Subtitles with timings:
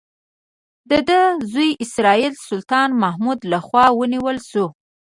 [0.89, 1.19] د ده
[1.51, 4.65] زوی اسراییل د سلطان محمود لخوا ونیول شو.